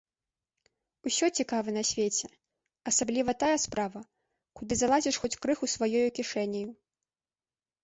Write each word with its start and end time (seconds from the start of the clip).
Усё 1.09 1.25
цікава 1.41 1.69
на 1.75 1.83
свеце, 1.89 2.27
асабліва 2.93 3.31
тая 3.45 3.51
справа, 3.65 4.01
куды 4.61 4.73
залазіш 4.83 5.15
хоць 5.27 5.33
крыху 5.47 5.65
сваёю 5.77 6.05
кішэняю. 6.19 6.67